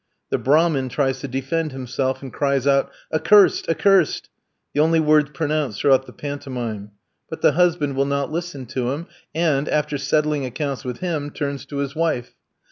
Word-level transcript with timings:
The 0.31 0.39
Brahmin 0.39 0.89
tries 0.89 1.19
to 1.19 1.27
defend 1.27 1.73
himself, 1.73 2.23
and 2.23 2.33
cries 2.33 2.65
out, 2.65 2.91
"Accursed, 3.13 3.69
accursed!" 3.69 4.31
the 4.73 4.79
only 4.79 4.99
words 4.99 5.29
pronounced 5.31 5.79
throughout 5.79 6.07
the 6.07 6.11
pantomime. 6.11 6.89
But 7.29 7.41
the 7.41 7.51
husband 7.51 7.95
will 7.95 8.05
not 8.07 8.31
listen 8.31 8.65
to 8.65 8.93
him, 8.93 9.05
and, 9.35 9.69
after 9.69 9.99
settling 9.99 10.43
accounts 10.43 10.83
with 10.83 11.01
him, 11.01 11.29
turns 11.29 11.67
to 11.67 11.77
his 11.77 11.95
wife. 11.95 12.33